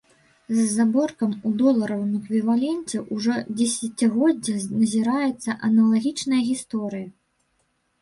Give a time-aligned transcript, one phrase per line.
[0.59, 7.07] З заробкам у доларавым эквіваленце ўжо дзесяцігоддзе назіраецца аналагічная гісторыя.